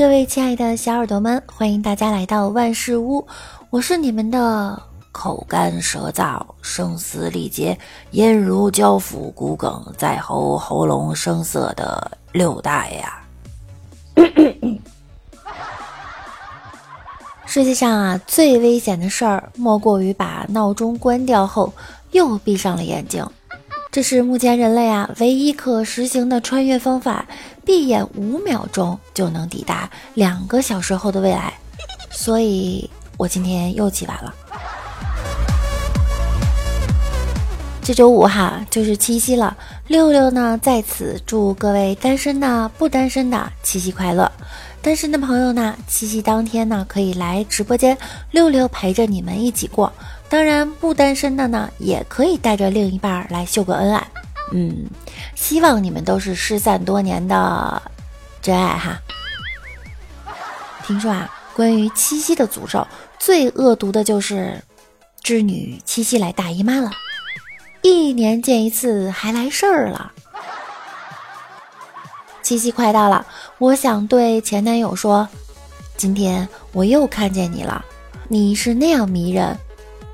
[0.00, 3.26] 嗨，各位亲爱的小耳朵们，欢迎大家来到万事屋，
[3.68, 4.82] 我是你们的
[5.12, 7.78] 口干舌燥、声嘶力竭、
[8.12, 13.22] 咽如胶腹、骨梗在喉、喉咙生涩的六大爷呀。
[17.44, 21.70] 世界上啊，最危险的事儿莫过于把闹钟关掉后
[22.12, 23.22] 又闭上了眼睛。
[23.92, 27.26] 这是目前人类啊唯一可实行的穿越方法，
[27.64, 31.52] 闭眼五秒钟就能抵达两个小时后的未来。
[32.12, 34.32] 所以我今天又起晚了。
[37.82, 39.56] 这周五哈就是七夕了，
[39.88, 44.30] 六六呢在此祝各位单身的、不单身的七夕快乐。
[44.80, 47.98] 单身的朋友呢，七夕当天呢可以来直播间，
[48.30, 49.92] 六六陪着你们一起过。
[50.30, 54.06] 当然，不单身的呢，也可以带着另一半来秀个恩爱。
[54.52, 54.88] 嗯，
[55.34, 57.82] 希望你们都是失散多年的
[58.40, 58.96] 真爱哈。
[60.84, 62.86] 听说啊，关于七夕的诅咒，
[63.18, 64.62] 最恶毒的就是
[65.20, 66.92] 织女七夕来大姨妈了，
[67.82, 70.12] 一年见一次还来事儿了。
[72.40, 73.26] 七夕快到了，
[73.58, 75.28] 我想对前男友说，
[75.96, 77.84] 今天我又看见你了，
[78.28, 79.58] 你是那样迷人。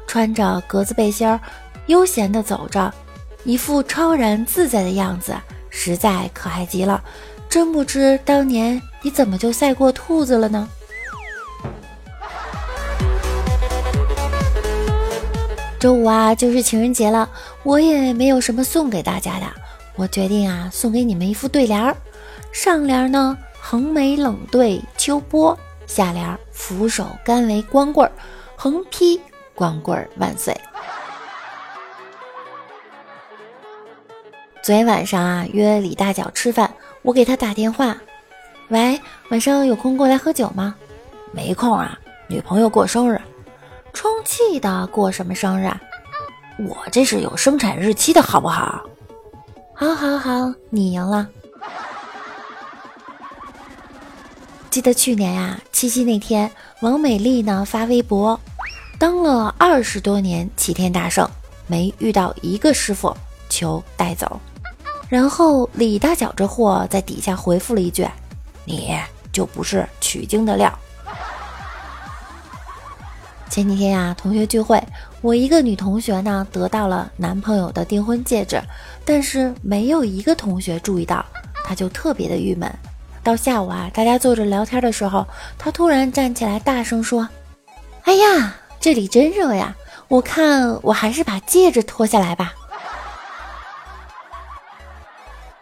[0.06, 1.40] 穿着格子背心儿，
[1.86, 2.92] 悠闲地走着，
[3.44, 5.34] 一副超然自在的样子，
[5.68, 7.02] 实在可爱极了。
[7.48, 10.68] 真不知当年你怎么就赛过兔子了呢？
[15.78, 17.28] 周五啊，就是情人节了，
[17.62, 19.46] 我也没有什么送给大家的，
[19.94, 21.96] 我决定啊，送给你们一副对联儿。
[22.50, 28.12] 上联呢，横眉冷对秋波；下联，俯首甘为光棍儿。
[28.56, 29.20] 横批。
[29.56, 30.54] 光棍万岁！
[34.62, 36.70] 昨天晚上啊，约李大脚吃饭，
[37.00, 37.97] 我给他打电话，
[38.69, 39.00] 喂，
[39.31, 40.75] 晚上有空过来喝酒吗？
[41.32, 41.98] 没空啊，
[42.28, 43.19] 女朋友过生日。
[43.94, 45.64] 充气的过什么生日？
[45.64, 45.81] 啊？
[46.58, 48.84] 我这是有生产日期的，好不好？
[49.72, 51.26] 好，好，好，你赢了。
[54.69, 56.50] 记得去年呀，七夕那天，
[56.82, 58.38] 王美丽呢发微博。
[58.98, 61.28] 当了二十多年齐天大圣，
[61.66, 63.14] 没遇到一个师傅，
[63.48, 64.40] 求带走。
[65.08, 68.08] 然后李大脚这货在底下回复了一句
[68.64, 68.98] ：“你
[69.30, 70.72] 就不是取经的料。”
[73.50, 74.82] 前几天呀，同学聚会，
[75.20, 78.60] 我一个女同学呢得到了男朋友的订婚戒指，
[79.04, 81.24] 但是没有一个同学注意到，
[81.64, 82.70] 她就特别的郁闷。
[83.22, 85.26] 到下午啊，大家坐着聊天的时候，
[85.58, 87.28] 她突然站起来大声说
[88.02, 89.74] ：“哎呀！”这里真热呀！
[90.06, 92.54] 我看我还是把戒指脱下来吧。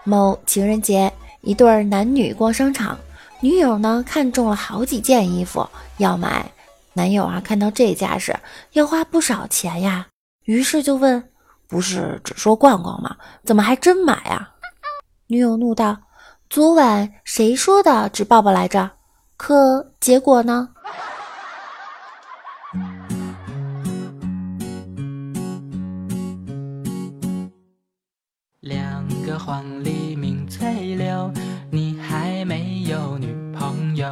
[0.02, 2.98] 某情人节，一对男女逛商场，
[3.40, 6.52] 女友呢看中了好几件衣服要买，
[6.92, 8.38] 男友啊看到这架势
[8.72, 10.06] 要花不少钱呀，
[10.44, 11.30] 于是就问
[11.66, 13.16] ：“不是只说逛逛吗？
[13.42, 14.50] 怎么还真买啊？”
[15.28, 15.96] 女友怒道
[16.50, 18.90] ：“昨晚谁说的只抱抱来着？
[19.38, 20.68] 可结果呢？”
[29.44, 31.30] 黄鹂鸣翠柳，
[31.70, 34.08] 你还没有女朋友；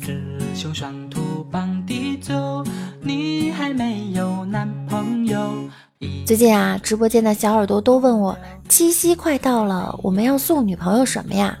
[0.00, 0.20] 雌
[0.52, 2.64] 雄双兔傍地走，
[3.00, 5.48] 你还没有男朋友。
[6.26, 8.36] 最近啊，直播间的小耳朵都问我，
[8.68, 11.56] 七夕快到了，我们要送女朋友什么呀？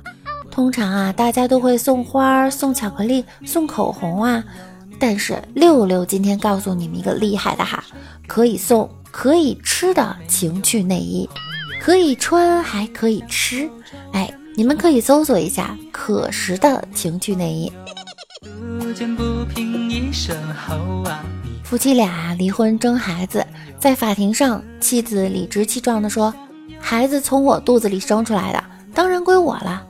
[0.50, 4.42] 通常啊，大家都会送花、送巧克力、送口红啊。
[4.98, 7.84] 但是六六今天告诉你们一个厉害的哈，
[8.26, 11.28] 可以送可以吃的情趣内衣。
[11.84, 13.70] 可以穿还可以吃，
[14.14, 17.70] 哎，你们可以搜索一下可食的情趣内衣。
[21.62, 23.46] 夫妻俩离婚争孩子，
[23.78, 26.34] 在法庭上，妻子理直气壮地说
[26.80, 28.64] ：“孩子从我肚子里生出来的，
[28.94, 29.86] 当然归我了。”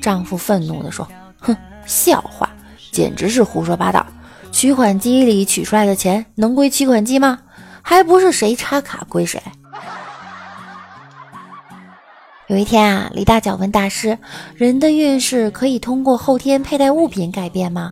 [0.00, 1.06] 丈夫愤怒地说
[1.40, 1.54] ：“哼，
[1.84, 2.48] 笑话，
[2.90, 4.06] 简直是胡说八道！
[4.50, 7.40] 取款机里取出来的钱能归取款机吗？
[7.82, 9.38] 还不是谁插卡归谁。”
[12.48, 14.16] 有一天啊，李大脚问大师
[14.54, 17.90] ：“人的运势可以通过后天佩戴物品改变吗？”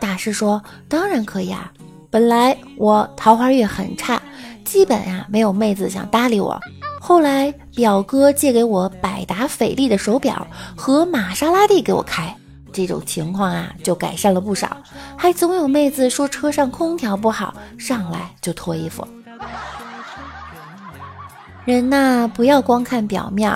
[0.00, 1.70] 大师说：“当然可以啊。
[2.08, 4.20] 本来我桃花运很差，
[4.64, 6.58] 基本呀没有妹子想搭理我。
[6.98, 12.34] 后来表哥借给我百达翡丽的手表和玛莎拉蒂给我开，
[12.72, 14.74] 这种情况啊就改善了不少。
[15.18, 19.06] 还总有妹子说车上空调不好，上来就脱衣服。”
[21.64, 23.48] 人呐，不要光看表面，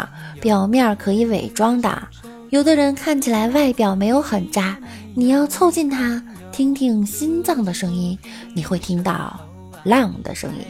[0.47, 2.09] 表面可以伪装的。
[2.51, 4.79] 有的人看起来外表没有很渣，
[5.13, 6.23] 你要凑近他
[6.53, 8.17] 听听心脏的声音，
[8.55, 9.41] 你会听到
[9.83, 10.65] 浪的声音。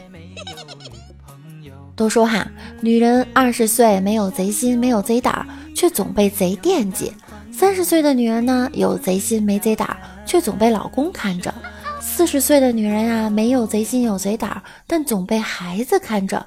[1.94, 2.50] 都说哈，
[2.81, 7.12] 女人二十岁没有贼心没有贼胆，却总被贼惦记；
[7.52, 9.94] 三十岁的女人呢，有贼心没贼胆，
[10.25, 11.52] 却总被老公看着；
[12.00, 16.38] 四十岁的女人呀，没有贼心有贼胆，但总被孩子看着；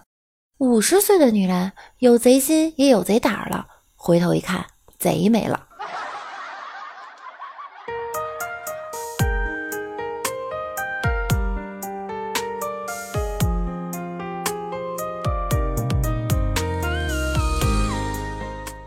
[0.59, 3.65] 五十岁的女人有贼心也有贼胆了，
[3.95, 4.65] 回头一看。
[4.97, 5.65] 贼没了。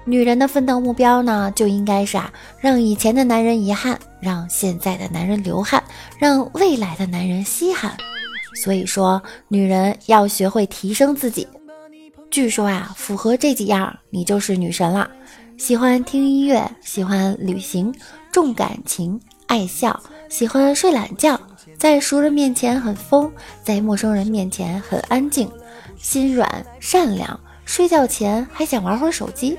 [0.04, 2.30] 女人的奋斗目标呢，就应该是啊，
[2.60, 5.82] 让以前的男人遗憾，让现在的男人流汗，
[6.18, 7.96] 让未来的男人稀罕。
[8.62, 11.48] 所以说，女人要学会提升自己。
[12.32, 15.06] 据说啊，符合这几样，你就是女神了。
[15.58, 17.94] 喜欢听音乐，喜欢旅行，
[18.32, 21.38] 重感情，爱笑，喜欢睡懒觉，
[21.76, 23.30] 在熟人面前很疯，
[23.62, 25.46] 在陌生人面前很安静，
[25.98, 29.58] 心软善良，睡觉前还想玩会儿手机。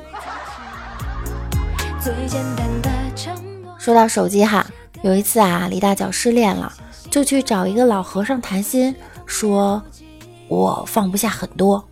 [3.78, 4.66] 说到手机哈，
[5.04, 6.74] 有一次啊，李大脚失恋了，
[7.12, 8.96] 就去找一个老和尚谈心，
[9.28, 9.80] 说
[10.50, 11.88] ：“我放不下很多。”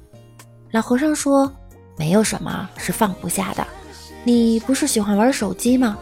[0.71, 1.51] 老和尚说
[1.97, 3.65] ：“没有什么是放不下的。”
[4.23, 5.97] 你不是喜欢玩手机吗？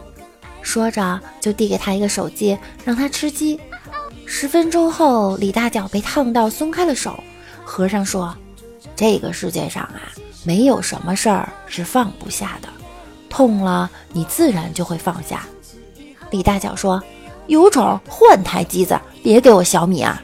[0.62, 3.60] 说着就递给他一个手机，让他吃鸡。
[4.26, 7.18] 十分钟后，李大脚被烫到松开了手。
[7.64, 8.36] 和尚说
[8.96, 10.02] ：“这个世界上啊，
[10.44, 12.68] 没有什么事儿是放不下的，
[13.30, 15.48] 痛了你自然就会放下。”
[16.30, 17.02] 李大脚说
[17.48, 20.22] ：“有种换台机子，别给我小米啊！”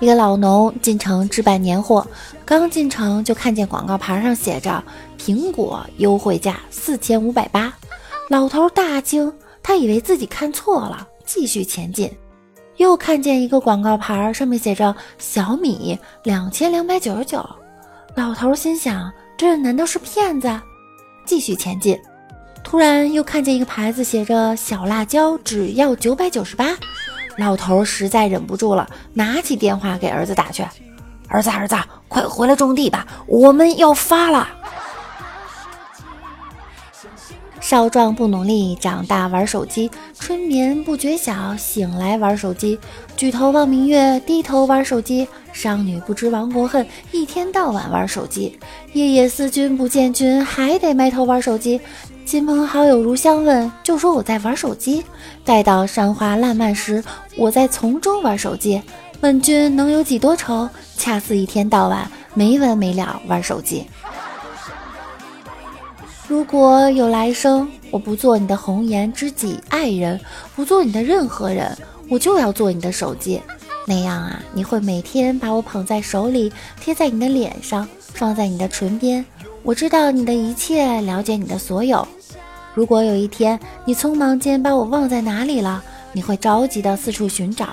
[0.00, 2.06] 一个老农进城置办年货，
[2.46, 4.82] 刚进城就看见广告牌上写着
[5.20, 7.70] “苹果优惠价四千五百八”，
[8.30, 9.30] 老头大惊，
[9.62, 12.10] 他以为自己看错了，继续前进。
[12.78, 17.46] 又看见一个广告牌，上面写着“小米两千两百九十九”，
[18.16, 20.48] 老头心想：这难道是骗子？
[21.26, 22.00] 继续前进。
[22.64, 26.74] 突然又看见一个牌子，写着“小辣椒只要九百九十八”。
[27.40, 30.62] 老头实在忍不住了，拿起电话给儿子打去
[31.26, 31.74] ：“儿子，儿子，
[32.06, 34.48] 快回来种地吧，我们要发了。”
[37.60, 42.78] 少壮不努力，长大玩手机；春眠不觉晓，醒来玩手机；
[43.16, 48.58] 举头望明月，低头玩手机；商女不知亡国恨，一天到晚玩手机；
[48.92, 51.80] 夜夜思君不见君，还得埋头玩手机。
[52.30, 55.04] 亲朋好友如相问，就说我在玩手机。
[55.44, 57.02] 待到山花烂漫时，
[57.36, 58.80] 我在丛中玩手机。
[59.20, 60.68] 问君能有几多愁？
[60.96, 63.84] 恰似一天到晚没完没了玩手机。
[66.28, 70.20] 如果有来生，我不做你的红颜知己爱人，
[70.54, 71.76] 不做你的任何人，
[72.08, 73.42] 我就要做你的手机。
[73.88, 79.26] 那样啊，你会每天把我捧在手里，贴在你的脸上，放在你的唇边。
[79.64, 82.06] 我知道你的一切，了解你的所有。
[82.74, 87.68] 如果有一天你匆忙间把我忘在哪里了，你会着急的四处寻找。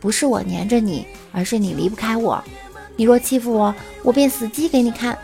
[0.00, 2.42] 不是我黏着你，而是你离不开我。
[2.96, 5.18] 你若欺负我，我便死机给你看。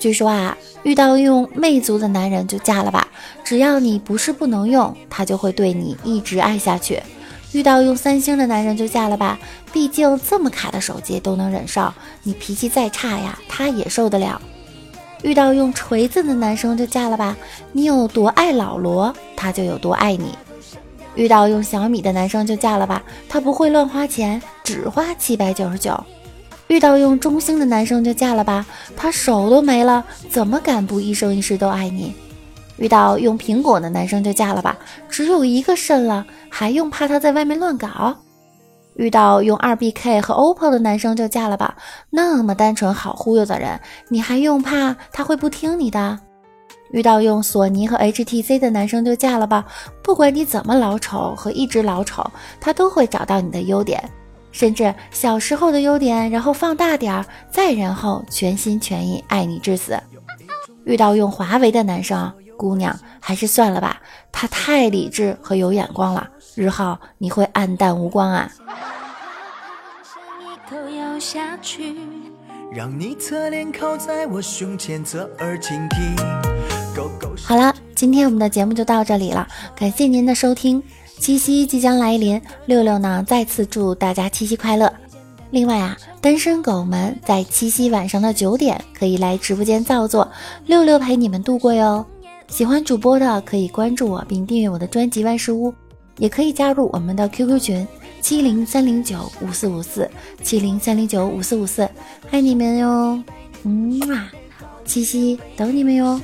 [0.00, 3.06] 据说啊，遇到用魅族的男人就嫁了吧，
[3.44, 7.00] 只要你不是不能用，他就会对你一直爱下去。
[7.52, 9.38] 遇到用三星的男人就嫁了吧，
[9.72, 11.92] 毕竟这么卡的手机都能忍受，
[12.22, 14.40] 你脾气再差呀，他也受得了。
[15.22, 17.36] 遇到用锤子的男生就嫁了吧，
[17.72, 20.36] 你有多爱老罗，他就有多爱你。
[21.14, 26.02] 遇到用小米的男生就嫁了吧，他不会乱花钱，只花七百九十九。
[26.68, 28.64] 遇到用中兴的男生就嫁了吧，
[28.96, 32.14] 他手都没了，怎么敢不一生一世都爱你？
[32.82, 34.76] 遇到用苹果的男生就嫁了吧，
[35.08, 38.12] 只有一个肾了，还用怕他在外面乱搞？
[38.96, 41.76] 遇到用二 BK 和 OPPO 的男生就嫁了吧，
[42.10, 46.18] 那么单纯好忽悠的人，你还用怕他会不听你的？
[46.90, 49.64] 遇到用索尼和 HTC 的男生就嫁了吧，
[50.02, 52.28] 不管你怎么老丑和一直老丑，
[52.60, 54.02] 他都会找到你的优点，
[54.50, 59.96] 甚至小时候的优点，然后放大点儿，再然后全心全意爱你至死。
[60.84, 62.30] 遇到用华为的男生。
[62.62, 64.00] 姑娘，还是算了吧，
[64.30, 68.48] 他太理智和有眼光了，日后你会黯淡无光啊。
[77.44, 80.80] 好了，今天我们的节目就到这里了，感谢您的收听。
[81.18, 84.92] 七夕即将来临，六六呢再次祝大家七夕快乐。
[85.50, 90.30] 另外啊，单身狗们在七夕晚上的九点可以来直播间造作，
[90.66, 92.06] 六六陪你们度过哟。
[92.52, 95.72] 喜欢主播的可以关注我并订阅我的专辑万事屋，
[96.18, 97.88] 也可以加入我们的 QQ 群
[98.20, 100.08] 七零三零九五四五四
[100.42, 101.88] 七零三零九五四五四，
[102.30, 103.22] 爱你们哟，
[103.64, 104.30] 嗯啊，
[104.84, 106.20] 七夕等你们哟。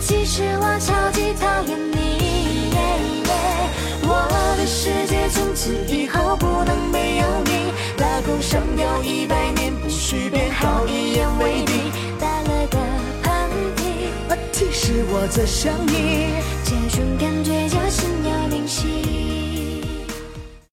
[0.00, 2.74] 其实我超级讨厌你，
[4.02, 7.70] 我的世界从此以后不能没有你。
[7.98, 9.69] 拉弓上吊一百年
[10.10, 11.76] 不许变，好一言为定。
[12.18, 12.78] 打了个
[13.22, 19.29] 喷嚏，其实我在想你，这种感觉就心有灵犀。